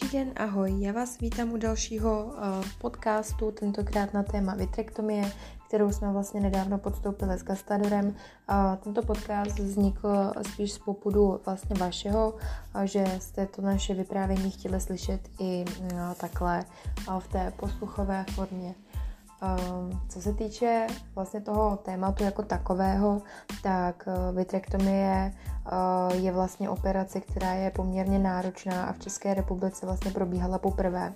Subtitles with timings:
[0.00, 0.74] Dobrý den, ahoj.
[0.78, 5.32] Já vás vítám u dalšího uh, podcastu, tentokrát na téma vitrektomie,
[5.68, 8.06] kterou jsme vlastně nedávno podstoupili s Gastadorem.
[8.06, 8.14] Uh,
[8.76, 12.34] tento podcast vznikl spíš z popudu vlastně vašeho,
[12.74, 16.64] uh, že jste to naše vyprávění chtěli slyšet i uh, takhle
[17.18, 18.74] v té posluchové formě.
[19.44, 23.22] Ehm, co se týče vlastně toho tématu jako takového,
[23.62, 29.86] tak eh, vitrektomie eh, je vlastně operace, která je poměrně náročná a v České republice
[29.86, 31.12] vlastně probíhala poprvé.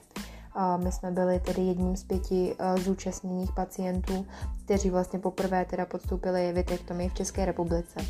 [0.77, 4.27] My jsme byli tedy jedním z pěti eh, zúčastněných pacientů,
[4.65, 8.01] kteří vlastně poprvé teda podstoupili vitrektomii v České republice.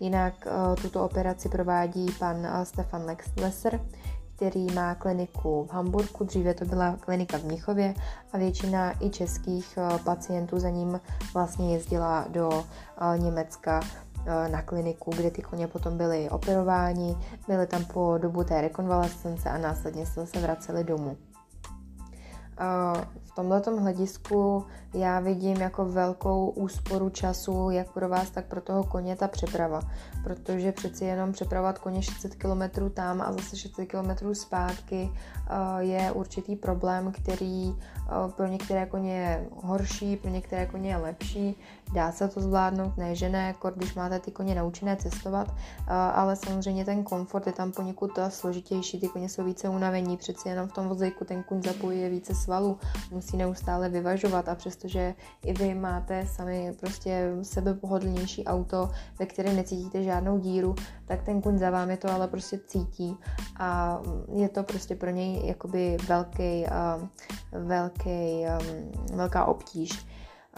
[0.00, 0.48] Jinak
[0.82, 3.06] tuto operaci provádí pan Stefan
[3.40, 3.80] Lesser,
[4.36, 7.94] který má kliniku v Hamburgu, dříve to byla klinika v Mnichově
[8.32, 11.00] a většina i českých eh, pacientů za ním
[11.34, 12.64] vlastně jezdila do
[13.14, 13.80] eh, Německa
[14.26, 17.16] eh, na kliniku, kde ty koně potom byly operováni,
[17.48, 21.16] byly tam po dobu té rekonvalescence a následně se vraceli domů.
[23.36, 29.16] Tomto hledisku já vidím jako velkou úsporu času, jak pro vás, tak pro toho koně
[29.16, 29.80] ta přeprava.
[30.24, 36.12] Protože přeci jenom přepravovat koně 600 km tam a zase 600 km zpátky eh, je
[36.12, 41.56] určitý problém, který eh, pro některé koně je horší, pro některé koně je lepší.
[41.94, 46.36] Dá se to zvládnout, ne že ne, když máte ty koně naučené cestovat, eh, ale
[46.36, 50.72] samozřejmě ten komfort je tam poněkud složitější, ty koně jsou více unavení, přeci jenom v
[50.72, 52.78] tom vozejku ten kuň zapojuje více svalů,
[53.32, 60.38] neustále vyvažovat a přestože i vy máte sami prostě sebepohodlnější auto, ve kterém necítíte žádnou
[60.38, 60.74] díru,
[61.04, 63.16] tak ten kuň za vámi to ale prostě cítí
[63.58, 64.00] a
[64.34, 66.66] je to prostě pro něj jakoby velký,
[67.52, 68.44] velký,
[69.14, 70.06] velká obtíž.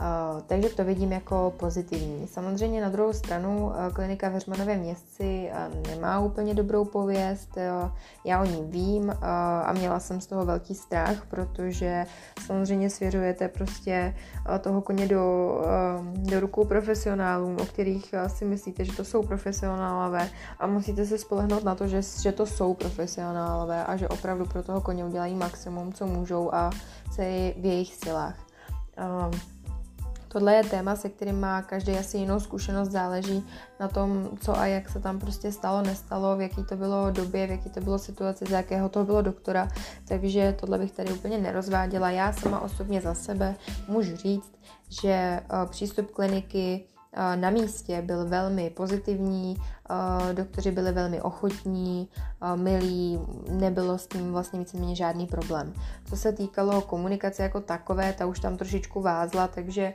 [0.00, 2.26] Uh, takže to vidím jako pozitivní.
[2.26, 7.58] Samozřejmě na druhou stranu uh, klinika v Heřmanově městci uh, nemá úplně dobrou pověst,
[8.24, 9.14] já o ní vím
[9.64, 12.06] a měla jsem z toho velký strach, protože
[12.46, 14.14] samozřejmě svěřujete prostě
[14.60, 15.54] toho koně do,
[16.14, 21.64] do rukou profesionálům, o kterých si myslíte, že to jsou profesionálové a musíte se spolehnout
[21.64, 25.92] na to, že, že to jsou profesionálové a že opravdu pro toho koně udělají maximum,
[25.92, 26.70] co můžou a
[27.14, 28.34] co je v jejich silách.
[30.28, 33.46] Tohle je téma, se kterým má každý asi jinou zkušenost, záleží
[33.80, 37.46] na tom, co a jak se tam prostě stalo, nestalo, v jaký to bylo době,
[37.46, 39.68] v jaký to bylo situaci, z jakého to bylo doktora,
[40.08, 42.10] takže tohle bych tady úplně nerozváděla.
[42.10, 43.54] Já sama osobně za sebe
[43.88, 44.52] můžu říct,
[44.88, 49.56] že eh, přístup kliniky eh, na místě byl velmi pozitivní,
[50.32, 52.08] doktoři byli velmi ochotní,
[52.56, 55.72] milí, nebylo s tím vlastně víceméně žádný problém.
[56.04, 59.94] Co se týkalo komunikace jako takové, ta už tam trošičku vázla, takže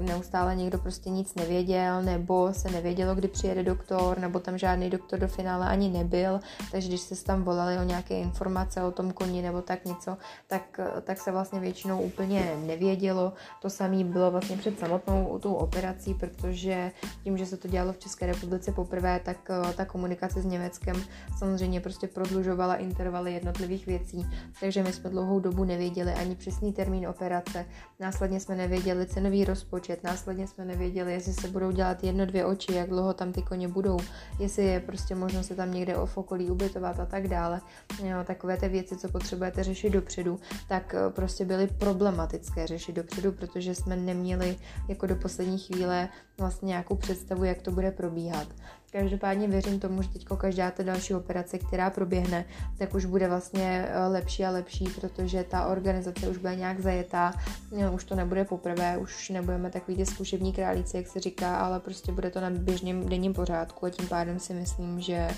[0.00, 5.18] neustále někdo prostě nic nevěděl, nebo se nevědělo, kdy přijede doktor, nebo tam žádný doktor
[5.18, 6.40] do finále ani nebyl,
[6.72, 10.16] takže když se tam volali o nějaké informace o tom koni nebo tak něco,
[10.46, 13.32] tak, tak se vlastně většinou úplně nevědělo.
[13.62, 16.92] To samé bylo vlastně před samotnou tou operací, protože
[17.24, 20.96] tím, že se to dělalo v České republice poprvé, tak eh, ta komunikace s Německem
[21.38, 24.26] samozřejmě prostě prodlužovala intervaly jednotlivých věcí,
[24.60, 27.66] takže my jsme dlouhou dobu nevěděli ani přesný termín operace,
[28.00, 32.72] následně jsme nevěděli cenový rozpočet, následně jsme nevěděli, jestli se budou dělat jedno, dvě oči,
[32.72, 33.98] jak dlouho tam ty koně budou,
[34.38, 37.60] jestli je prostě možno se tam někde o okolí ubytovat a tak dále.
[38.04, 43.32] Jo, takové ty věci, co potřebujete řešit dopředu, tak eh, prostě byly problematické řešit dopředu,
[43.32, 44.56] protože jsme neměli
[44.88, 46.08] jako do poslední chvíle
[46.38, 48.48] vlastně nějakou představu, jak to bude probíhat.
[48.92, 52.44] Každopádně věřím tomu, že teď každá ta další operace, která proběhne,
[52.78, 57.32] tak už bude vlastně eh, lepší a lepší, protože ta organizace už bude nějak zajetá,
[57.80, 61.80] no, už to nebude poprvé, už nebudeme takový ty zkušební králíci, jak se říká, ale
[61.80, 65.28] prostě bude to na běžném denním pořádku a tím pádem si myslím, že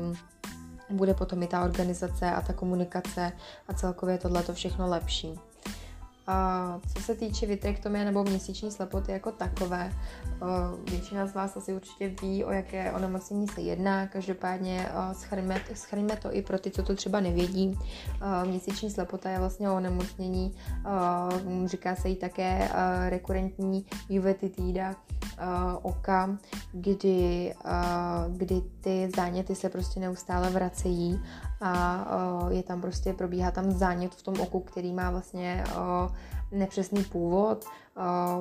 [0.00, 0.16] um,
[0.96, 3.32] bude potom i ta organizace a ta komunikace
[3.68, 5.38] a celkově tohle to všechno lepší.
[6.26, 9.92] A co se týče vitrektomie nebo měsíční slepoty jako takové,
[10.90, 14.06] většina z vás asi určitě ví, o jaké onemocnění se jedná.
[14.06, 14.88] Každopádně
[15.72, 17.78] schrneme to i pro ty, co to třeba nevědí.
[18.44, 20.54] Měsíční slepota je vlastně onemocnění,
[21.64, 22.68] říká se jí také
[23.08, 23.86] rekurentní
[24.18, 24.94] uvetitída
[25.82, 26.38] oka,
[26.72, 27.54] kdy,
[28.28, 31.20] kdy ty záněty se prostě neustále vracejí
[31.60, 32.06] a
[32.50, 35.64] je tam prostě, probíhá tam zánět v tom oku, který má vlastně
[36.52, 37.64] nepřesný původ.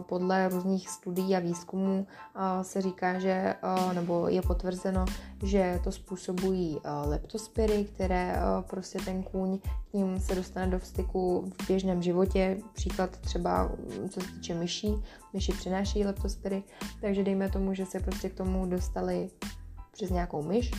[0.01, 2.07] Podle různých studií a výzkumů
[2.62, 3.56] se říká, že,
[3.94, 5.06] nebo je potvrzeno,
[5.44, 8.35] že to způsobují leptospiry, které
[8.69, 9.59] prostě ten kůň
[9.91, 12.57] tím se dostane do styku v běžném životě.
[12.73, 13.71] Příklad třeba,
[14.09, 14.95] co se týče myší,
[15.33, 16.63] myši přináší leptospiry,
[17.01, 19.29] takže dejme tomu, že se prostě k tomu dostali
[19.91, 20.71] přes nějakou myš,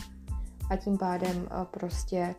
[0.69, 2.35] a tím pádem prostě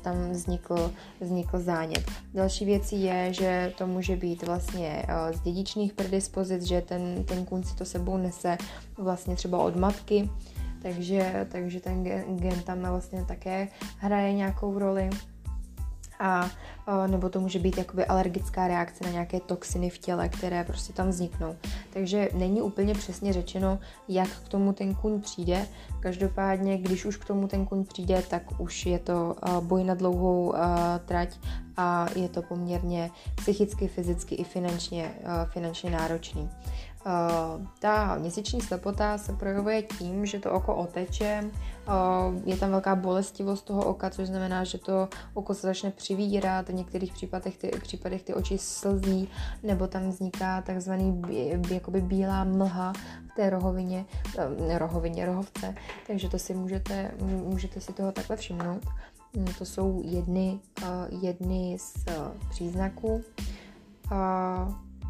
[0.00, 2.10] tam vznikl, vznikl zánět.
[2.34, 7.62] Další věcí je, že to může být vlastně z dědičných predispozic, že ten, ten kůň
[7.62, 8.58] si to sebou nese
[8.98, 10.30] vlastně třeba od matky,
[10.82, 13.68] takže, takže ten gen, gen tam vlastně také
[13.98, 15.10] hraje nějakou roli
[16.20, 16.50] a
[17.06, 21.08] nebo to může být jakoby alergická reakce na nějaké toxiny v těle, které prostě tam
[21.08, 21.56] vzniknou.
[21.92, 23.78] Takže není úplně přesně řečeno,
[24.08, 25.66] jak k tomu ten kuň přijde.
[26.00, 30.54] Každopádně, když už k tomu ten kuň přijde, tak už je to boj na dlouhou
[31.06, 31.38] trať
[31.76, 35.14] a je to poměrně psychicky, fyzicky i finančně,
[35.52, 36.50] finančně náročný.
[37.08, 41.94] Uh, ta měsíční slepota se projevuje tím, že to oko oteče, uh,
[42.44, 46.74] je tam velká bolestivost toho oka, což znamená, že to oko se začne přivírat, v
[46.74, 49.28] některých případech ty, případech ty oči slzí,
[49.62, 51.22] nebo tam vzniká takzvaný
[51.70, 52.92] jakoby bílá mlha
[53.32, 54.04] v té rohovině,
[54.38, 55.74] uh, rohovině, rohovce,
[56.06, 58.82] takže to si můžete, můžete si toho takhle všimnout.
[59.36, 60.58] Mm, to jsou jedny,
[61.20, 62.04] jedny z
[62.50, 63.22] příznaků.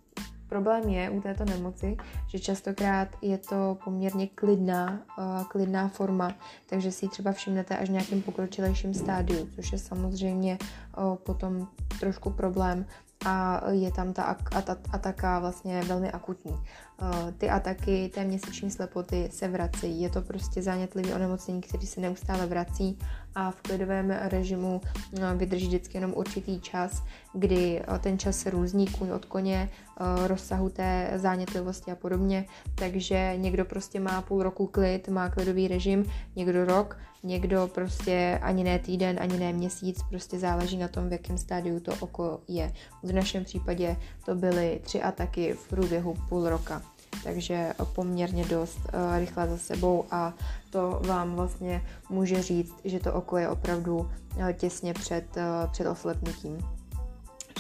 [0.49, 1.97] Problém je u této nemoci,
[2.27, 6.35] že častokrát je to poměrně klidná, uh, klidná forma,
[6.67, 10.59] takže si ji třeba všimnete až v nějakém pokročilejším stádiu, což je samozřejmě
[10.99, 11.69] uh, potom
[12.01, 12.87] trošku problém
[13.25, 14.37] a je tam ta
[14.93, 16.57] ataka vlastně velmi akutní.
[17.03, 20.03] Eh, ty ataky té měsíční slepoty se vracejí.
[20.03, 22.99] Je to prostě zánětlivý onemocnění, který se neustále vrací
[23.35, 24.81] a v klidovém režimu
[25.21, 27.03] eh, vydrží vždycky jenom určitý čas,
[27.35, 29.69] kdy eh, ten čas se různí kůň od koně,
[30.27, 32.47] rozsahu té zánětlivosti a podobně.
[32.75, 36.05] Takže někdo prostě má půl roku klid, má klidový režim,
[36.37, 41.13] někdo rok, někdo prostě ani ne týden, ani ne měsíc, prostě záleží na tom, v
[41.13, 42.73] jakém stádiu to oko je.
[43.03, 46.83] V našem případě to byly tři ataky v průběhu půl roka
[47.25, 50.33] takže poměrně dost uh, rychle za sebou a
[50.71, 55.87] to vám vlastně může říct, že to oko je opravdu uh, těsně před, uh, před
[55.87, 56.59] oslepnutím.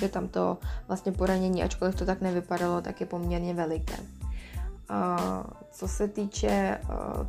[0.01, 0.59] Že tam to
[0.89, 3.97] vlastně poranění, ačkoliv to tak nevypadalo, tak je poměrně veliké.
[5.71, 6.79] Co se týče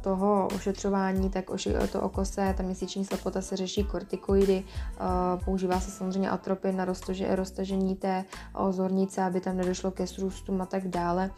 [0.02, 1.46] toho ošetřování, tak
[1.92, 4.64] to oko se, ta měsíční slepota se řeší kortikoidy,
[5.46, 6.86] používá se samozřejmě atropin na
[7.36, 8.26] roztažení té
[8.70, 11.32] zornice, aby tam nedošlo ke srůstům a tak dále.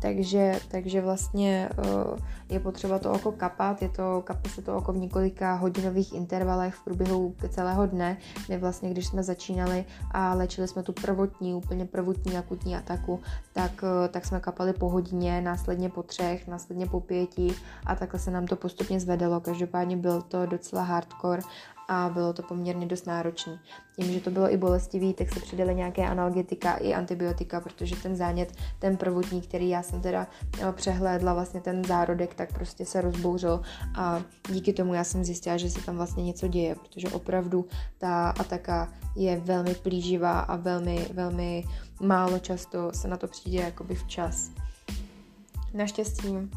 [0.00, 2.18] Takže, takže vlastně uh,
[2.48, 6.74] je potřeba to oko kapat, je to, kapá se to oko v několika hodinových intervalech
[6.74, 11.84] v průběhu celého dne, kdy vlastně, když jsme začínali a léčili jsme tu prvotní, úplně
[11.84, 13.20] prvotní akutní ataku,
[13.52, 17.54] tak, uh, tak jsme kapali po hodině, následně po třech, následně po pěti
[17.86, 19.40] a takhle se nám to postupně zvedalo.
[19.40, 21.42] Každopádně byl to docela hardcore
[21.88, 23.58] a bylo to poměrně dost náročné.
[23.96, 28.16] Tím, že to bylo i bolestivý, tak se přidaly nějaké analgetika i antibiotika, protože ten
[28.16, 30.26] zánět, ten prvotní, který já jsem teda
[30.60, 33.62] eh, přehlédla, vlastně ten zárodek, tak prostě se rozbouřil
[33.94, 37.66] a díky tomu já jsem zjistila, že se tam vlastně něco děje, protože opravdu
[37.98, 41.64] ta ataka je velmi plíživá a velmi, velmi
[42.00, 44.50] málo často se na to přijde jakoby včas.
[45.74, 46.50] Naštěstí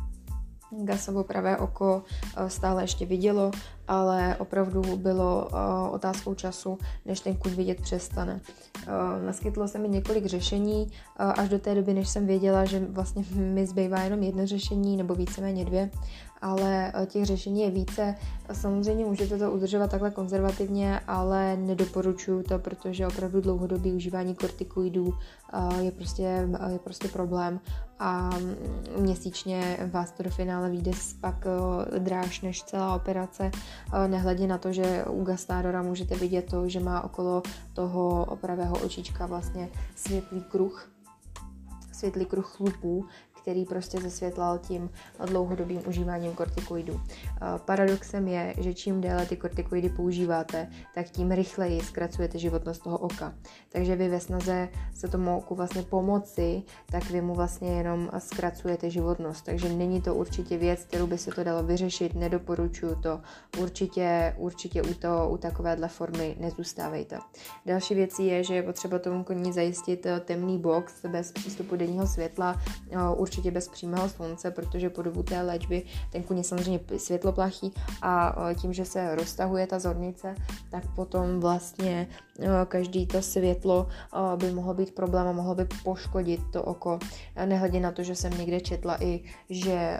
[0.72, 2.04] Gasovo pravé oko
[2.38, 3.52] eh, stále ještě vidělo,
[3.88, 8.42] ale opravdu bylo uh, otázkou času, než ten kuť vidět přestane.
[8.88, 13.24] Uh, naskytlo se mi několik řešení až do té doby, než jsem věděla, že vlastně
[13.36, 15.90] mi zbývá jenom jedno řešení nebo víceméně dvě
[16.42, 18.16] ale eh, těch řešení je více.
[18.52, 25.14] Samozřejmě můžete to udržovat takhle konzervativně, ale nedoporučuju to, protože opravdu dlouhodobý užívání kortikoidů
[25.54, 27.60] eh, je prostě, eh, je prostě problém
[28.00, 28.56] a mm,
[28.98, 30.92] měsíčně vás to do finále vyjde
[31.22, 31.36] pak
[31.98, 33.52] dráž než celá operace,
[34.08, 37.44] nehledě na to, že u gastádora můžete vidět to, že má okolo
[37.74, 40.90] toho pravého očička vlastně světlý kruh,
[42.00, 43.06] světlý kruh chlupů,
[43.50, 44.90] který prostě zesvětlal tím
[45.26, 47.02] dlouhodobým užíváním kortikoidů.
[47.66, 53.34] Paradoxem je, že čím déle ty kortikoidy používáte, tak tím rychleji zkracujete životnost toho oka.
[53.70, 58.90] Takže vy ve snaze se tomu oku vlastně pomoci, tak vy mu vlastně jenom zkracujete
[58.90, 59.46] životnost.
[59.46, 63.22] Takže není to určitě věc, kterou by se to dalo vyřešit, nedoporučuju to.
[63.60, 67.20] Určitě, určitě u, to, u takovéhle formy nezůstávejte.
[67.66, 72.62] Další věcí je, že je potřeba tomu koni zajistit temný box bez přístupu denního světla,
[73.16, 77.72] určitě určitě bez přímého slunce, protože po dobu té léčby ten kůň je samozřejmě světloplachý
[78.02, 80.36] a e, tím, že se roztahuje ta zornice,
[80.72, 82.08] tak potom vlastně
[82.68, 83.88] každý to světlo
[84.34, 87.00] e, by mohlo být problém a mohlo by poškodit to oko.
[87.46, 90.00] Nehledě na to, že jsem někde četla i, že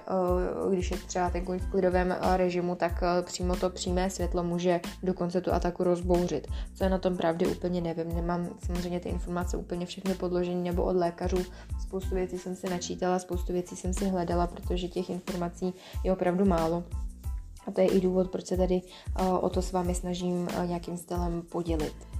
[0.70, 5.54] když je třeba ten v klidovém režimu, tak přímo to přímé světlo může dokonce tu
[5.54, 6.48] ataku rozbouřit.
[6.76, 10.84] Co je na tom pravdy úplně nevím, nemám samozřejmě ty informace úplně všechny podložení nebo
[10.84, 11.38] od lékařů.
[11.82, 16.46] Spoustu věcí jsem si načítala, spoustu věcí jsem si hledala, protože těch informací je opravdu
[16.46, 16.84] málo.
[17.68, 18.82] A to je i důvod, proč se tady
[19.42, 22.19] o to s vámi snažím nějakým stylem podělit.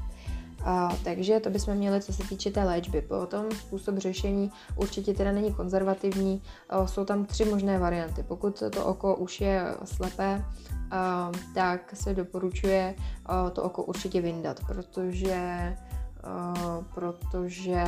[0.64, 3.02] A, takže to bychom měli, co se týče té léčby.
[3.02, 6.42] Potom způsob řešení určitě teda není konzervativní.
[6.70, 8.24] A, jsou tam tři možné varianty.
[8.24, 10.46] Pokud to oko už je slepé,
[10.92, 15.76] a, tak se doporučuje a, to oko určitě vyndat, protože,
[16.24, 16.54] a,
[16.94, 17.84] protože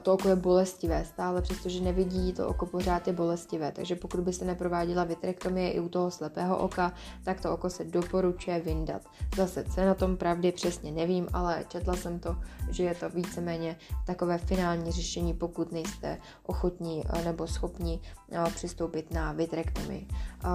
[0.00, 3.72] to oko je bolestivé stále, přestože nevidí, to oko pořád je bolestivé.
[3.72, 6.92] Takže pokud byste neprováděla vitrektomie i u toho slepého oka,
[7.24, 9.02] tak to oko se doporučuje vyndat.
[9.36, 12.36] Zase, co na tom pravdy přesně nevím, ale četla jsem to,
[12.70, 18.21] že je to víceméně takové finální řešení, pokud nejste ochotní eh, nebo schopni eh,
[18.54, 20.06] přistoupit na vitrektomii.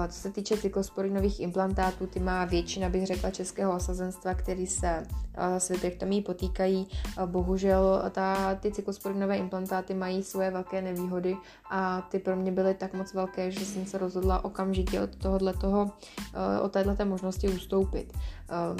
[0.08, 5.06] Co se týče cyklosporinových implantátů, ty má většina, bych řekla, českého osazenstva, který se
[5.58, 6.88] s vitrektomí potýkají.
[7.26, 11.36] Bohužel ta, ty cyklosporinové nové implantáty mají svoje velké nevýhody
[11.70, 15.52] a ty pro mě byly tak moc velké, že jsem se rozhodla okamžitě od tohohle
[15.52, 15.90] toho,
[16.62, 18.12] od této možnosti ustoupit.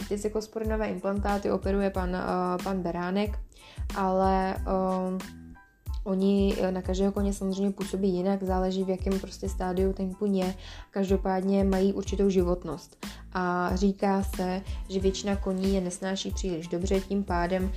[0.08, 2.16] Ty cykosporinové implantáty operuje pan,
[2.64, 3.38] pan Beránek,
[3.96, 4.56] ale
[6.04, 10.54] Oni na každého koně samozřejmě působí jinak, záleží v jakém prostě stádiu ten kůň je.
[10.90, 17.24] Každopádně mají určitou životnost a říká se, že většina koní je nesnáší příliš dobře, tím
[17.24, 17.72] pádem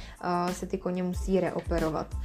[0.51, 2.15] se ty koně musí reoperovat.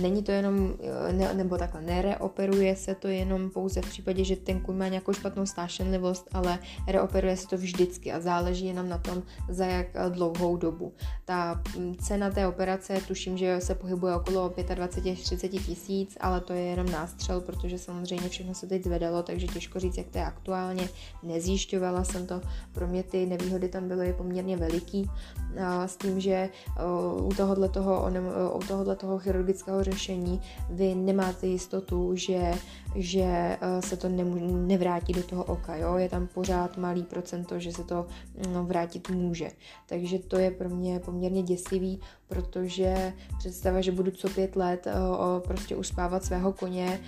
[0.00, 0.74] Není to jenom,
[1.12, 5.12] ne, nebo takhle, nereoperuje se to jenom pouze v případě, že ten kůň má nějakou
[5.12, 10.56] špatnou stášenlivost, ale reoperuje se to vždycky a záleží jenom na tom, za jak dlouhou
[10.56, 10.92] dobu.
[11.24, 11.62] Ta
[12.02, 17.40] cena té operace, tuším, že se pohybuje okolo 25-30 tisíc, ale to je jenom nástřel,
[17.40, 20.88] protože samozřejmě všechno se teď zvedalo, takže těžko říct, jak to je aktuálně.
[21.22, 22.40] Nezjišťovala jsem to,
[22.72, 25.10] pro mě ty nevýhody tam byly poměrně veliký,
[25.64, 26.48] a s tím, že
[27.20, 28.10] u tohohle toho,
[28.54, 30.40] u tohohle toho chirurgického řešení
[30.70, 32.52] vy nemáte jistotu, že,
[32.94, 35.96] že se to nevrátí do toho oka, jo?
[35.96, 38.06] je tam pořád malý procento, že se to
[38.52, 39.50] no, vrátit může.
[39.86, 44.86] Takže to je pro mě poměrně děsivý, protože představa, že budu co pět let
[45.46, 47.00] prostě uspávat svého koně,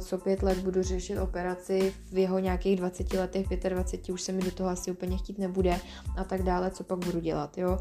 [0.00, 4.42] co pět let budu řešit operaci, v jeho nějakých 20 letech, 25 už se mi
[4.42, 5.80] do toho asi úplně chtít nebude
[6.16, 7.78] a tak dále, co pak budu dělat, jo.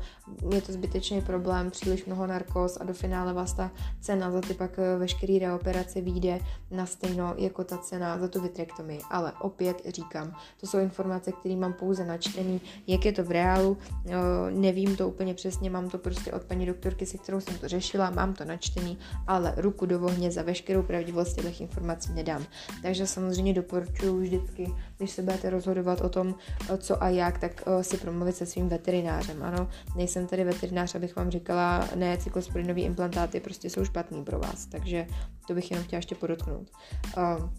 [0.53, 3.71] Je to zbytečný problém, příliš mnoho narkos a do finále vás ta
[4.01, 6.39] cena za ty pak eh, veškerý reoperace vyjde
[6.71, 8.99] na stejno jako ta cena za tu vitrektomii.
[9.09, 13.77] Ale opět říkám, to jsou informace, které mám pouze načtený, jak je to v reálu,
[14.05, 14.11] eh,
[14.51, 18.09] nevím to úplně přesně, mám to prostě od paní doktorky, se kterou jsem to řešila,
[18.09, 22.45] mám to načtený, ale ruku do ohně za veškerou pravdivost těch informací nedám.
[22.81, 26.35] Takže samozřejmě doporučuji vždycky, když se budete rozhodovat o tom,
[26.77, 29.43] co a jak, tak eh, si promluvit se svým veterinářem.
[29.43, 34.65] Ano, nejsem tedy veterinář, abych vám říkala, ne, cyklosporinový implantáty prostě jsou špatný pro vás,
[34.65, 35.07] takže
[35.47, 36.71] to bych jenom chtěla ještě podotknout.
[37.17, 37.49] Uh, um,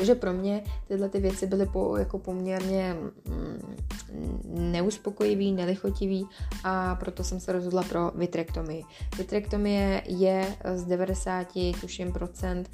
[0.00, 2.96] takže pro mě tyhle ty věci byly po, jako poměrně
[3.28, 3.76] mm,
[4.72, 6.28] neuspokojivý, nelichotivý
[6.64, 8.84] a proto jsem se rozhodla pro vitrektomii.
[9.18, 11.46] Vitrektomie je z 90,
[11.80, 12.70] tuším, procent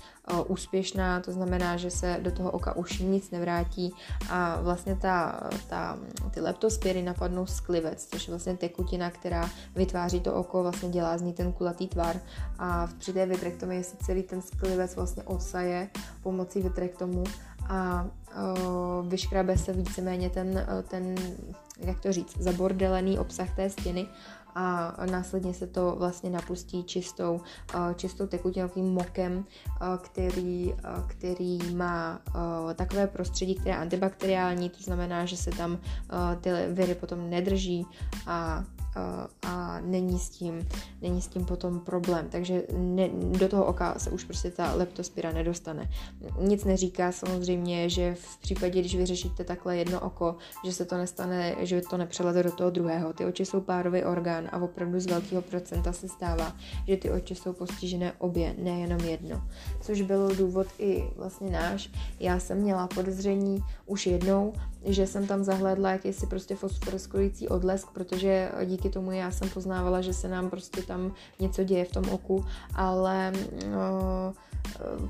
[0.47, 3.93] úspěšná, to znamená, že se do toho oka už nic nevrátí
[4.31, 5.99] a vlastně ta, ta,
[6.31, 11.23] ty leptospiry napadnou sklivec, což je vlastně tekutina, která vytváří to oko, vlastně dělá z
[11.23, 12.21] ní ten kulatý tvar
[12.59, 15.91] a při té vitrektomii se celý ten sklivec vlastně odsaje
[16.23, 16.63] pomocí
[17.17, 17.25] vitrektomu
[17.69, 21.15] a uh, vyškrabe se víceméně ten, ten,
[21.79, 24.07] jak to říct, zabordelený obsah té stěny
[24.59, 27.41] a následně se to vlastně napustí čistou,
[27.97, 29.45] čistou tekutinovým mokem,
[30.03, 30.75] který,
[31.07, 32.21] který má
[32.75, 35.79] takové prostředí, které je antibakteriální, to znamená, že se tam
[36.41, 37.87] ty viry potom nedrží
[38.27, 38.65] a
[39.43, 40.69] a není s tím,
[41.03, 42.27] není s tím potom problém.
[42.31, 45.91] Takže ne, do toho oka se už prostě ta leptospira nedostane.
[46.41, 51.55] Nic neříká samozřejmě, že v případě, když vyřešíte takhle jedno oko, že se to nestane,
[51.59, 53.13] že to nepřeleze do toho druhého.
[53.13, 56.53] Ty oči jsou párový orgán a opravdu z velkého procenta se stává,
[56.89, 59.43] že ty oči jsou postižené obě, nejenom jedno.
[59.81, 61.91] Což byl důvod i vlastně náš.
[62.21, 64.53] Já jsem měla podezření už jednou,
[64.87, 70.13] že jsem tam zahlédla jakýsi prostě fosforeskující odlesk, protože díky tomu já jsem poznávala, že
[70.13, 73.33] se nám prostě tam něco děje v tom oku, ale
[73.71, 74.35] no,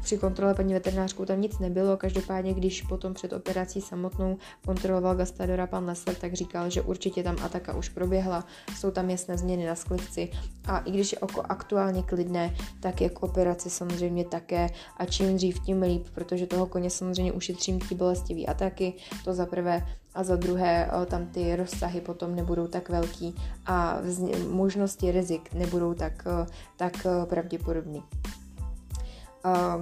[0.02, 5.66] při kontrole paní veterinářkou tam nic nebylo, každopádně když potom před operací samotnou kontroloval Gastadora
[5.66, 8.44] pan Lesler, tak říkal, že určitě tam ataka už proběhla,
[8.76, 10.30] jsou tam jasné změny na sklivci
[10.64, 14.68] a i když je oko aktuálně klidné, tak je k operaci samozřejmě také.
[14.96, 18.94] A čím dřív, tím líp, protože toho koně samozřejmě ušetřím ty bolestivý ataky,
[19.24, 19.86] to za prvé.
[20.14, 23.34] A za druhé tam ty rozsahy potom nebudou tak velký
[23.66, 23.98] a
[24.50, 26.24] možnosti rizik nebudou tak,
[26.76, 28.02] tak pravděpodobný.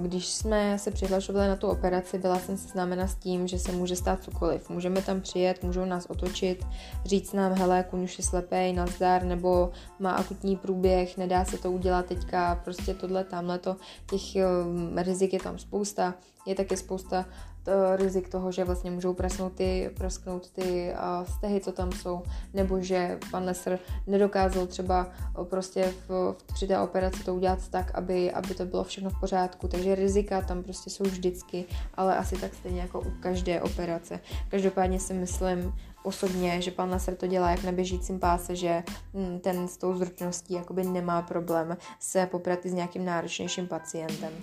[0.01, 3.95] Když jsme se přihlašovali na tu operaci, byla jsem seznámena s tím, že se může
[3.95, 4.69] stát cokoliv.
[4.69, 6.65] Můžeme tam přijet, můžou nás otočit,
[7.05, 11.71] říct nám, hele, kuň už je slepej, nazdar, nebo má akutní průběh, nedá se to
[11.71, 13.75] udělat teďka, prostě tohle, tamhle to,
[14.09, 16.13] těch um, rizik je tam spousta.
[16.45, 17.25] Je taky spousta
[17.67, 22.23] Eh, rizik toho, že vlastně můžou prasknout ty, prasknout ty uh, stehy, co tam jsou,
[22.53, 25.07] nebo že pan Lesser nedokázal třeba
[25.37, 29.09] uh, prostě v, v, při té operaci to udělat tak, aby, aby to bylo všechno
[29.09, 33.61] v pořádku, takže rizika tam prostě jsou vždycky, ale asi tak stejně jako u každé
[33.61, 34.19] operace.
[34.49, 35.73] Každopádně si myslím,
[36.05, 38.83] osobně, že pan Nasser to dělá jak na běžícím páse, že
[39.13, 44.33] hm, ten s tou zručností jakoby nemá problém se poprat s nějakým náročnějším pacientem.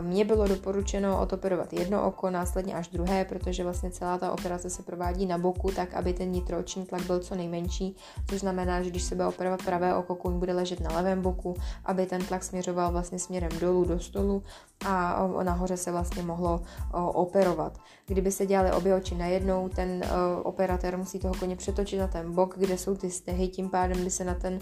[0.00, 4.82] Mně bylo doporučeno odoperovat jedno oko, následně až druhé, protože vlastně celá ta operace se
[4.82, 7.96] provádí na boku, tak aby ten nitrooční tlak byl co nejmenší,
[8.30, 11.56] což znamená, že když se bude operovat pravé oko, kuň bude ležet na levém boku,
[11.84, 14.42] aby ten tlak směřoval vlastně směrem dolů do stolu
[14.86, 17.78] a nahoře se vlastně mohlo operovat.
[18.12, 20.02] Kdyby se dělali obě oči najednou, ten
[20.42, 24.10] operatér musí toho koně přetočit na ten bok, kde jsou ty stehy, tím pádem by
[24.10, 24.58] se na ten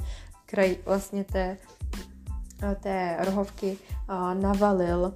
[0.47, 1.57] kraj vlastně té,
[2.81, 3.77] té rohovky
[4.41, 5.15] navalil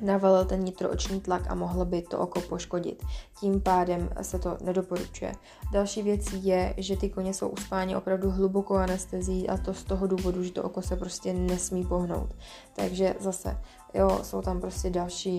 [0.00, 3.04] navalil ten nitrooční tlak a mohlo by to oko poškodit.
[3.40, 5.32] Tím pádem se to nedoporučuje.
[5.72, 10.06] Další věcí je, že ty koně jsou uspáni opravdu hlubokou anestezí a to z toho
[10.06, 12.34] důvodu, že to oko se prostě nesmí pohnout.
[12.76, 13.60] Takže zase,
[13.94, 15.38] jo, jsou tam prostě další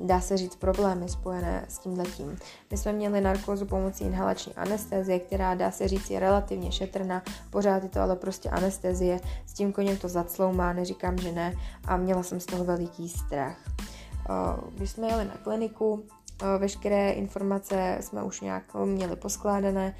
[0.00, 2.38] dá se říct, problémy spojené s tím letím.
[2.70, 7.82] My jsme měli narkózu pomocí inhalační anestezie, která dá se říct je relativně šetrná, pořád
[7.82, 12.22] je to ale prostě anestezie, s tím koněm to zacloumá, neříkám, že ne, a měla
[12.22, 13.56] jsem z toho veliký strach.
[14.76, 16.04] Když jsme jeli na kliniku,
[16.58, 19.94] Veškeré informace jsme už nějak měli poskládané.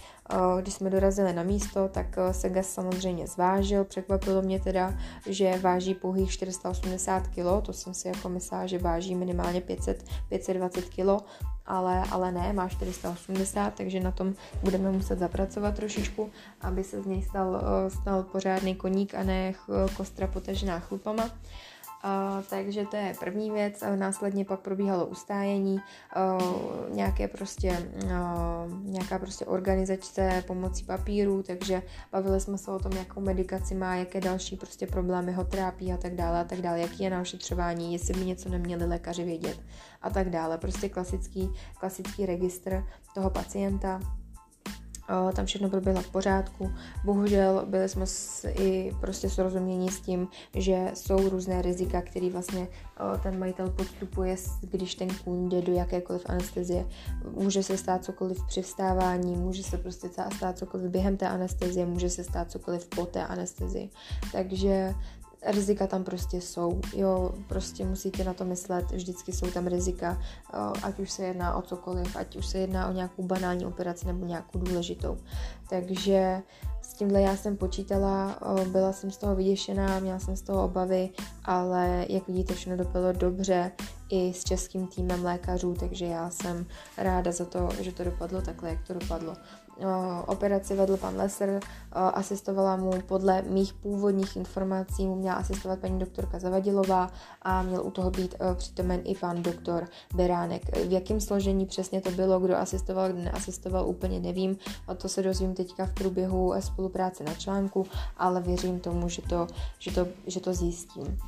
[0.60, 3.84] Když jsme dorazili na místo, tak se gas samozřejmě zvážil.
[3.84, 4.94] Překvapilo mě teda,
[5.26, 7.62] že váží pouhých 480 kg.
[7.62, 11.24] To jsem si jako myslela, že váží minimálně 500, 520 kg,
[11.66, 16.30] ale, ale ne, má 480, takže na tom budeme muset zapracovat trošičku,
[16.60, 19.54] aby se z něj stal, stal pořádný koník a ne
[19.96, 21.30] kostra potažená chlupama.
[22.50, 23.84] Takže to je první věc.
[23.96, 25.80] Následně pak probíhalo ustájení,
[26.90, 27.90] nějaké prostě,
[28.82, 34.20] nějaká prostě organizace pomocí papíru, takže bavili jsme se o tom, jakou medikaci má, jaké
[34.20, 37.92] další prostě problémy ho trápí a tak dále a tak dále, jaký je na ošetřování,
[37.92, 39.60] jestli by něco neměli lékaři vědět
[40.02, 40.58] a tak dále.
[40.58, 44.00] Prostě klasický, klasický registr toho pacienta
[45.36, 46.70] tam všechno proběhlo v pořádku.
[47.04, 48.04] Bohužel byli jsme
[48.48, 52.68] i prostě srozumění s tím, že jsou různé rizika, které vlastně
[53.22, 56.86] ten majitel podstupuje, když ten kůň jde do jakékoliv anestezie.
[57.30, 62.10] Může se stát cokoliv při vstávání, může se prostě stát cokoliv během té anestezie, může
[62.10, 63.90] se stát cokoliv po té anestezii.
[64.32, 64.94] Takže
[65.46, 70.22] rizika tam prostě jsou, jo, prostě musíte na to myslet, vždycky jsou tam rizika,
[70.82, 74.26] ať už se jedná o cokoliv, ať už se jedná o nějakou banální operaci nebo
[74.26, 75.16] nějakou důležitou.
[75.68, 76.42] Takže
[76.82, 81.10] s tímhle já jsem počítala, byla jsem z toho vyděšená, měla jsem z toho obavy,
[81.44, 83.72] ale jak vidíte, všechno dopadlo dobře
[84.08, 86.66] i s českým týmem lékařů, takže já jsem
[86.98, 89.36] ráda za to, že to dopadlo takhle, jak to dopadlo
[90.26, 91.60] operaci vedl pan Lesser,
[91.92, 97.10] asistovala mu podle mých původních informací, mu měla asistovat paní doktorka Zavadilová
[97.42, 100.76] a měl u toho být přítomen i pan doktor Beránek.
[100.88, 104.56] V jakém složení přesně to bylo, kdo asistoval, kdo neasistoval, úplně nevím.
[104.88, 109.46] A to se dozvím teďka v průběhu spolupráce na článku, ale věřím tomu, že to,
[109.78, 111.18] že to, že to zjistím.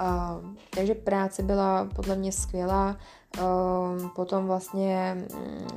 [0.00, 2.96] Uh, takže práce byla podle mě skvělá.
[3.36, 5.16] Uh, potom vlastně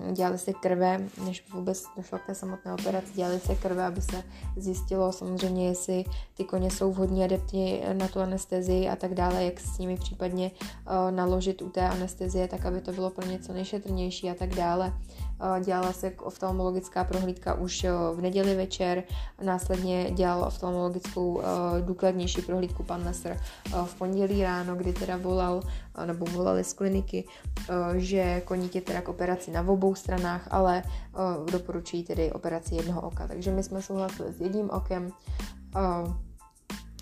[0.08, 4.02] um, dělali se krve, než vůbec došlo k té samotné operaci, dělali se krve, aby
[4.02, 4.24] se
[4.58, 9.60] zjistilo samozřejmě, jestli ty koně jsou vhodní adepti na tu anestezii a tak dále, jak
[9.60, 13.54] s nimi případně uh, naložit u té anestezie, tak aby to bylo pro ně co
[13.54, 14.94] nejšetrnější a tak dále.
[15.64, 19.04] Dělala se oftalmologická prohlídka už v neděli večer,
[19.44, 21.42] následně dělal oftalmologickou
[21.82, 23.38] důkladnější prohlídku pan Lesser
[23.86, 25.62] v pondělí ráno, kdy teda volal,
[26.06, 27.24] nebo volali z kliniky,
[27.98, 30.84] že koník je teda k operaci na obou stranách, ale
[31.52, 33.28] doporučují tedy operaci jednoho oka.
[33.28, 35.12] Takže my jsme souhlasili s jedním okem,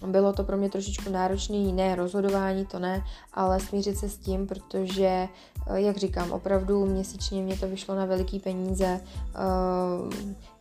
[0.08, 4.48] bylo to pro mě trošičku náročné, ne rozhodování, to ne, ale smířit se s tím,
[4.48, 5.30] protože, eh,
[5.76, 8.86] jak říkám, opravdu měsíčně mě to vyšlo na veliký peníze.
[8.86, 9.40] Eh,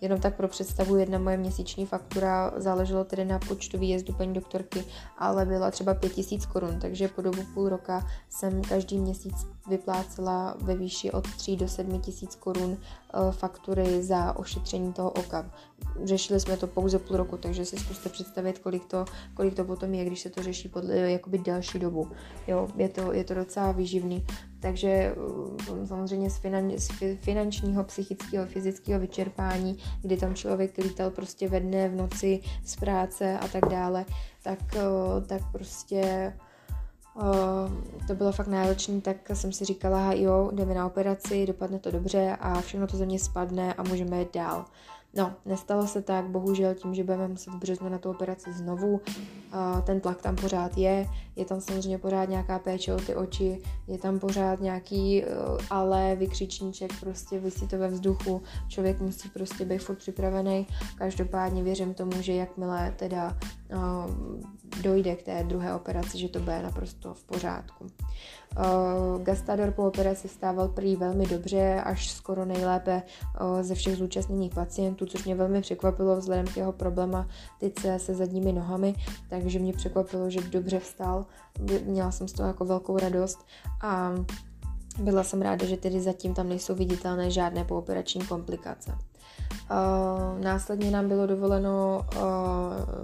[0.00, 4.84] jenom tak pro představu, jedna moje měsíční faktura záleželo tedy na počtu výjezdu paní doktorky,
[5.18, 9.34] ale byla třeba 5000 korun, takže po dobu půl roka jsem každý měsíc
[9.68, 12.76] vyplácela ve výši od 3 do 7 tisíc korun
[13.30, 15.50] faktury za ošetření toho oka.
[16.04, 19.94] Řešili jsme to pouze půl roku, takže si zkuste představit, kolik to, kolik to potom
[19.94, 22.10] je, když se to řeší podle jakoby delší dobu.
[22.46, 24.26] Jo, je to, je to docela výživný.
[24.60, 25.14] Takže
[25.70, 31.60] mm, samozřejmě z, finan, z finančního, psychického, fyzického vyčerpání, kdy tam člověk lítal prostě ve
[31.60, 34.04] dne, v noci z práce a tak dále,
[34.42, 34.58] tak,
[35.26, 36.32] tak prostě
[38.06, 42.36] to bylo fakt náročné, tak jsem si říkala, jo, jdeme na operaci, dopadne to dobře
[42.40, 44.64] a všechno to ze mě spadne a můžeme jít dál.
[45.14, 49.00] No, nestalo se tak, bohužel tím, že budeme muset v březnu na tu operaci znovu,
[49.84, 53.98] ten tlak tam pořád je, je tam samozřejmě pořád nějaká péče o ty oči, je
[53.98, 55.24] tam pořád nějaký
[55.70, 61.94] ale, vykřičníček, prostě vysí to ve vzduchu, člověk musí prostě být furt připravený, každopádně věřím
[61.94, 63.36] tomu, že jakmile teda
[64.82, 67.84] dojde k té druhé operaci, že to bude naprosto v pořádku.
[67.84, 74.54] Uh, Gastador po operaci stával prý velmi dobře, až skoro nejlépe uh, ze všech zúčastněných
[74.54, 78.94] pacientů, což mě velmi překvapilo vzhledem k jeho problematice se zadními nohami,
[79.28, 81.26] takže mě překvapilo, že dobře vstal.
[81.84, 83.46] Měla jsem z toho jako velkou radost
[83.82, 84.12] a
[84.98, 88.92] byla jsem ráda, že tedy zatím tam nejsou viditelné žádné pooperační komplikace.
[90.40, 92.06] Následně nám bylo dovoleno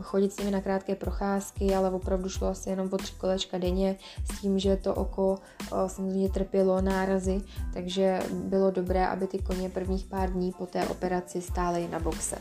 [0.02, 3.96] chodit s nimi na krátké procházky, ale opravdu šlo asi jenom o tři kolečka denně
[4.32, 5.38] s tím, že to oko
[5.86, 7.40] samozřejmě trpělo nárazy,
[7.74, 12.36] takže bylo dobré, aby ty koně prvních pár dní po té operaci stály na boxe.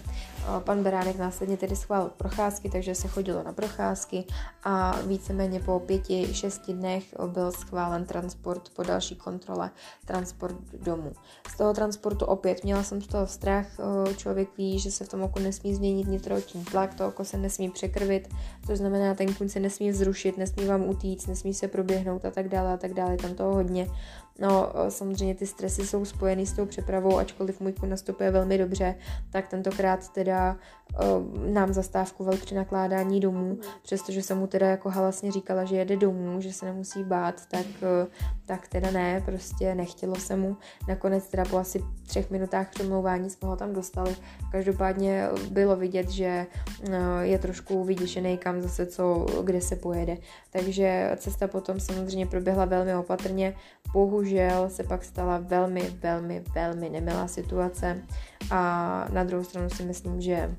[0.59, 4.25] Pan Beránek následně tedy schválil procházky, takže se chodilo na procházky
[4.63, 9.69] a víceméně po pěti, šesti dnech byl schválen transport po další kontrole,
[10.05, 11.11] transport domů.
[11.49, 13.65] Z toho transportu opět měla jsem z toho strach,
[14.13, 17.69] člověk ví, že se v tom oku nesmí změnit nitrooční tlak, to oko se nesmí
[17.69, 18.27] překrvit,
[18.67, 22.49] to znamená, ten kuň se nesmí vzrušit, nesmí vám utíct, nesmí se proběhnout a tak
[22.49, 23.87] dále a tak dále, tam toho hodně.
[24.39, 28.95] No, samozřejmě ty stresy jsou spojeny s tou přepravou, ačkoliv můj kůň nastupuje velmi dobře,
[29.31, 30.57] tak tentokrát teda
[31.03, 35.97] uh, nám zastávkoval při nakládání domů, přestože jsem mu teda jako halasně říkala, že jede
[35.97, 38.13] domů, že se nemusí bát, tak, uh,
[38.45, 40.57] tak teda ne, prostě nechtělo se mu.
[40.87, 44.15] Nakonec teda po asi třech minutách přemlouvání jsme ho tam dostali.
[44.51, 46.47] Každopádně bylo vidět, že
[47.21, 50.17] je trošku vyděšený, kam zase co, kde se pojede.
[50.49, 53.55] Takže cesta potom samozřejmě proběhla velmi opatrně.
[53.93, 54.22] Bohužel
[54.67, 58.01] se pak stala velmi, velmi, velmi nemilá situace
[58.51, 60.55] a na druhou stranu si myslím, že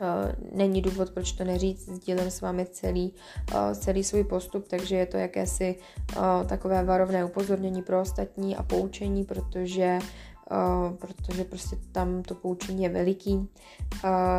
[0.00, 3.14] Uh, není důvod, proč to neříct, sdílím s vámi celý,
[3.54, 5.76] uh, celý svůj postup, takže je to jakési
[6.16, 9.98] uh, takové varovné upozornění pro ostatní a poučení, protože
[10.98, 13.48] protože prostě tam to poučení je veliký.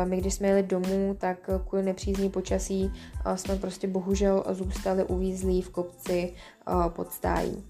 [0.04, 2.92] My když jsme jeli domů, tak kvůli nepřízní počasí
[3.34, 6.34] jsme prostě bohužel zůstali uvízlí v kopci
[6.88, 7.64] pod stájí.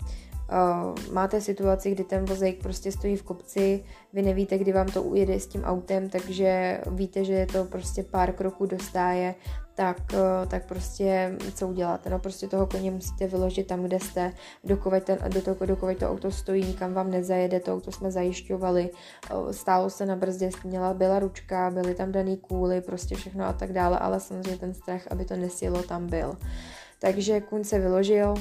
[0.51, 5.03] Uh, máte situaci, kdy ten vozejk prostě stojí v kopci, vy nevíte, kdy vám to
[5.03, 9.35] ujede s tím autem, takže víte, že je to prostě pár kroků do stáje,
[9.75, 12.11] tak, uh, tak prostě co uděláte?
[12.11, 14.33] No prostě toho koně musíte vyložit tam, kde jste,
[14.65, 18.91] dokovat, ten, do toho, dokovat to auto stojí, nikam vám nezajede, to auto jsme zajišťovali,
[19.35, 23.53] uh, stálo se na brzdě, měla, byla ručka, byly tam daný kůly, prostě všechno a
[23.53, 26.37] tak dále, ale samozřejmě ten strach, aby to nesjelo, tam byl.
[26.99, 28.35] Takže kuň se vyložil,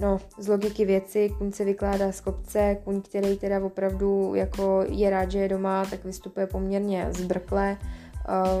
[0.00, 5.10] No, z logiky věci, kuň se vykládá z kopce, kuň, který teda opravdu jako je
[5.10, 7.76] rád, že je doma, tak vystupuje poměrně zbrkle.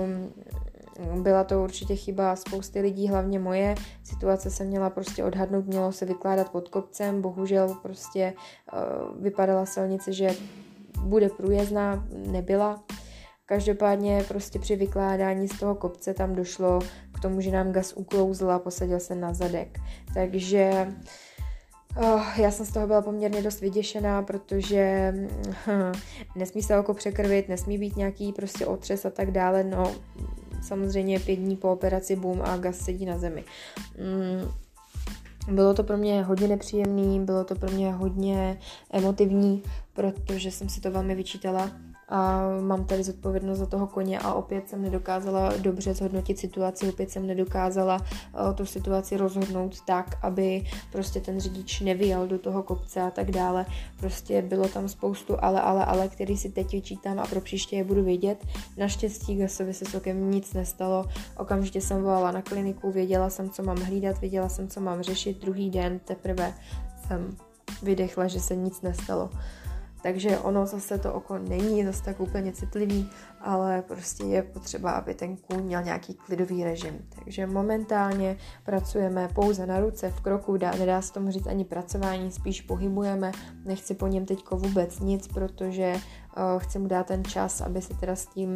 [0.02, 3.74] Um, byla to určitě chyba spousty lidí, hlavně moje.
[4.04, 8.32] Situace se měla prostě odhadnout, mělo se vykládat pod kopcem, bohužel prostě
[8.72, 10.30] uh, vypadala silnice, že
[11.00, 12.84] bude průjezdná, nebyla.
[13.46, 16.78] Každopádně prostě při vykládání z toho kopce tam došlo
[17.16, 19.80] k tomu, že nám gas uklouzl a posadil se na zadek.
[20.14, 20.86] Takže
[21.98, 25.14] Oh, já jsem z toho byla poměrně dost vyděšená, protože
[25.66, 25.92] hm,
[26.36, 29.92] nesmí se oko překrvit, nesmí být nějaký prostě otřes a tak dále, no
[30.62, 33.44] samozřejmě pět dní po operaci boom a gas sedí na zemi.
[33.98, 34.50] Mm,
[35.54, 38.58] bylo to pro mě hodně nepříjemný, bylo to pro mě hodně
[38.90, 41.70] emotivní, protože jsem si to velmi vyčítala
[42.08, 47.10] a mám tady zodpovědnost za toho koně a opět jsem nedokázala dobře zhodnotit situaci, opět
[47.10, 53.02] jsem nedokázala uh, tu situaci rozhodnout tak, aby prostě ten řidič nevyjel do toho kopce
[53.02, 53.66] a tak dále.
[53.96, 57.84] Prostě bylo tam spoustu ale, ale, ale, který si teď vyčítám a pro příště je
[57.84, 58.46] budu vědět.
[58.76, 61.04] Naštěstí Gasovi se sokem nic nestalo,
[61.36, 65.40] okamžitě jsem volala na kliniku, věděla jsem, co mám hlídat, věděla jsem, co mám řešit,
[65.40, 66.54] druhý den teprve
[67.06, 67.36] jsem
[67.82, 69.30] vydechla, že se nic nestalo.
[70.06, 75.14] Takže ono zase to oko není zase tak úplně citlivý, ale prostě je potřeba, aby
[75.14, 76.98] ten kůň měl nějaký klidový režim.
[77.14, 82.32] Takže momentálně pracujeme pouze na ruce, v kroku, dá, nedá se tomu říct ani pracování,
[82.32, 83.32] spíš pohybujeme,
[83.64, 85.94] nechci po něm teďko vůbec nic, protože
[86.58, 88.54] chci mu dát ten čas, aby se teda s tím,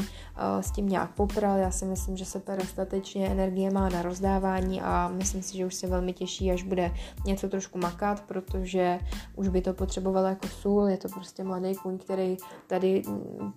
[0.60, 1.58] s tím nějak popral.
[1.58, 5.74] Já si myslím, že se dostatečně energie má na rozdávání a myslím si, že už
[5.74, 6.92] se velmi těší, až bude
[7.26, 8.98] něco trošku makat, protože
[9.36, 10.88] už by to potřebovalo jako sůl.
[10.88, 13.52] Je to prostě mladý kůň, který tady mm,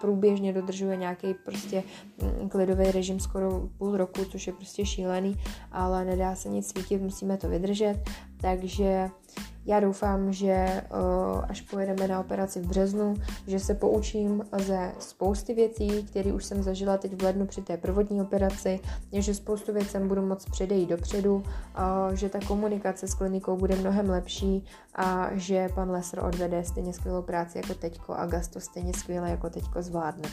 [0.00, 1.82] průběžně dodržuje nějaký prostě
[2.22, 5.36] mm, klidový režim skoro půl roku, což je prostě šílený,
[5.72, 8.02] ale nedá se nic svítit, musíme to vydržet,
[8.40, 9.10] takže
[9.66, 10.82] já doufám, že
[11.48, 13.14] až pojedeme na operaci v březnu,
[13.46, 17.76] že se poučím ze spousty věcí, které už jsem zažila teď v lednu při té
[17.76, 18.80] prvotní operaci,
[19.12, 21.42] že spoustu věcem budu moc předejít dopředu,
[22.12, 24.64] že ta komunikace s klinikou bude mnohem lepší
[24.94, 29.30] a že pan Lesr odvede stejně skvělou práci jako teďko a Gas to stejně skvěle
[29.30, 30.28] jako teďko zvládne.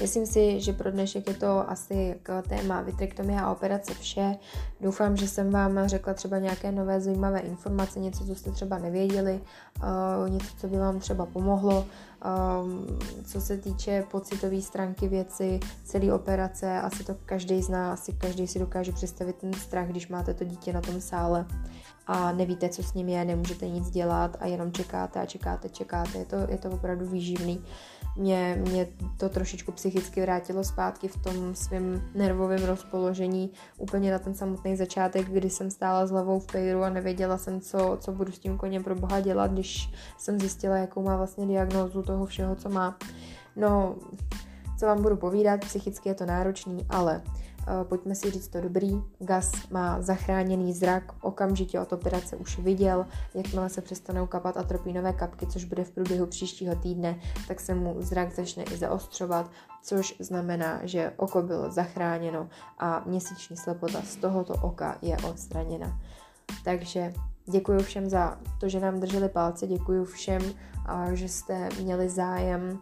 [0.00, 4.36] Myslím si, že pro dnešek je to asi k téma vitrektomie a operace vše.
[4.80, 9.40] Doufám, že jsem vám řekla třeba nějaké nové zajímavé informace, něco, co jste třeba nevěděli,
[10.22, 11.86] uh, něco, co by vám třeba pomohlo.
[12.62, 18.46] Um, co se týče pocitové stránky věci, celé operace, asi to každý zná, asi každý
[18.46, 21.46] si dokáže představit ten strach, když máte to dítě na tom sále
[22.06, 26.18] a nevíte, co s ním je, nemůžete nic dělat a jenom čekáte a čekáte, čekáte.
[26.18, 27.58] Je to, je to opravdu výživný.
[27.58, 27.64] Uh,
[28.16, 34.34] mě, mě to trošičku psychicky vrátilo zpátky v tom svém nervovém rozpoložení úplně na ten
[34.34, 38.32] samotný začátek, kdy jsem stála s hlavou v pejru a nevěděla jsem, co, co budu
[38.32, 42.54] s tím koněm pro boha dělat, když jsem zjistila, jakou má vlastně diagnózu toho všeho,
[42.54, 42.98] co má.
[43.56, 43.96] No,
[44.78, 47.51] co vám budu povídat, psychicky je to náročný, ale Eh,
[47.84, 53.68] pojďme si říct to dobrý, Gas má zachráněný zrak, okamžitě od operace už viděl, jakmile
[53.68, 58.34] se přestanou kapat atropínové kapky, což bude v průběhu příštího týdne, tak se mu zrak
[58.34, 59.50] začne i zaostřovat,
[59.82, 62.48] což znamená, že oko bylo zachráněno
[62.78, 66.00] a měsíční slepota z tohoto oka je odstraněna.
[66.64, 67.12] Takže
[67.50, 70.42] Děkuji všem za to, že nám drželi palce, děkuji všem,
[71.12, 72.78] že jste měli zájem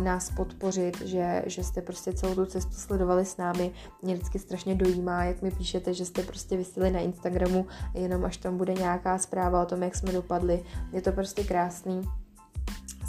[0.00, 3.72] nás podpořit, že, že jste prostě celou tu cestu sledovali s námi.
[4.02, 8.36] Mě vždycky strašně dojímá, jak mi píšete, že jste prostě vysílali na Instagramu, jenom až
[8.36, 10.64] tam bude nějaká zpráva o tom, jak jsme dopadli.
[10.92, 12.02] Je to prostě krásný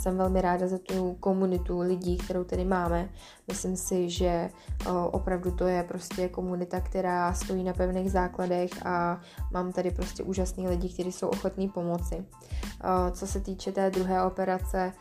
[0.05, 3.09] jsem velmi ráda za tu komunitu lidí, kterou tady máme.
[3.47, 4.49] Myslím si, že
[5.11, 9.21] opravdu to je prostě komunita, která stojí na pevných základech a
[9.53, 12.25] mám tady prostě úžasný lidi, kteří jsou ochotní pomoci.
[13.11, 14.93] Co se týče té druhé operace,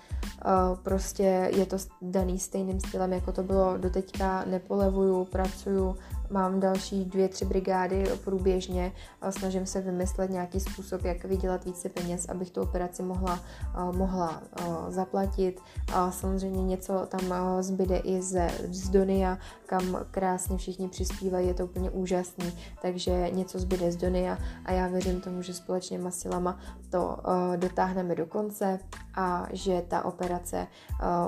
[0.83, 5.97] prostě je to daný stejným stylem, jako to bylo doteďka, nepolevuju, pracuju,
[6.31, 8.93] mám další dvě, tři brigády průběžně
[9.31, 13.41] snažím se vymyslet nějaký způsob, jak vydělat více peněz, abych tu operaci mohla,
[13.93, 14.43] mohla
[14.95, 15.61] zaplatit.
[15.93, 21.65] A samozřejmě něco tam zbyde i ze, z Donia, kam krásně všichni přispívají, je to
[21.65, 22.53] úplně úžasný,
[22.83, 26.59] takže něco zbyde z Donia a já věřím tomu, že společně silama
[26.91, 27.19] to
[27.57, 28.79] dotáhneme do konce
[29.15, 30.67] a že ta operace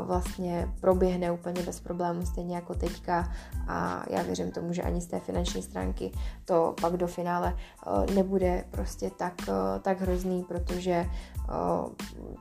[0.02, 3.32] vlastně proběhne úplně bez problémů, stejně jako teďka
[3.68, 6.12] a já věřím tomu, že ani z té finanční stránky
[6.44, 11.08] to pak do finále eh, nebude prostě tak, eh, tak hrozný, protože eh,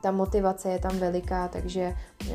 [0.02, 1.15] ta motivace je tam veliká,
[1.48, 1.94] takže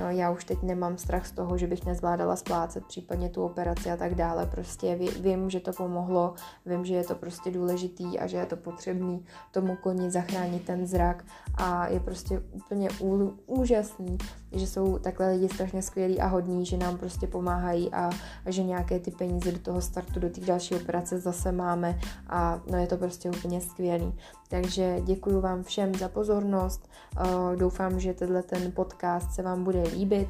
[0.09, 3.97] já už teď nemám strach z toho, že bych nezvládala splácet případně tu operaci a
[3.97, 4.45] tak dále.
[4.45, 6.33] Prostě vím, že to pomohlo,
[6.65, 10.87] vím, že je to prostě důležitý a že je to potřebný tomu koni zachránit ten
[10.87, 12.89] zrak a je prostě úplně
[13.47, 14.17] úžasný,
[14.51, 18.09] že jsou takhle lidi strašně skvělí a hodní, že nám prostě pomáhají a,
[18.45, 22.77] že nějaké ty peníze do toho startu, do té další operace zase máme a no
[22.77, 24.13] je to prostě úplně skvělý.
[24.51, 29.83] Takže děkuji vám všem za pozornost, uh, doufám, že tenhle ten podcast se vám bude
[29.83, 30.27] líbit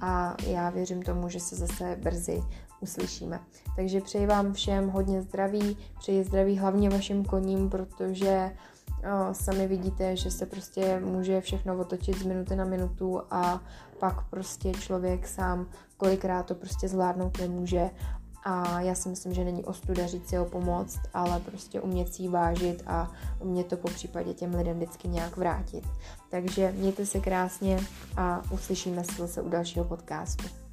[0.00, 2.42] a já věřím tomu, že se zase brzy
[2.80, 3.40] uslyšíme.
[3.76, 8.50] Takže přeji vám všem hodně zdraví, přeji zdraví hlavně vašim koním, protože
[9.32, 13.60] sami vidíte, že se prostě může všechno otočit z minuty na minutu a
[13.98, 17.90] pak prostě člověk sám kolikrát to prostě zvládnout nemůže
[18.44, 22.28] a já si myslím, že není ostuda říct si ho pomoct, ale prostě umět si
[22.28, 25.84] vážit a umět to po případě těm lidem vždycky nějak vrátit.
[26.30, 27.78] Takže mějte se krásně
[28.16, 30.63] a uslyšíme se zase u dalšího podcastu.